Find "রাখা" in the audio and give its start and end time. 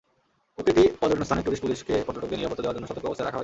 3.27-3.35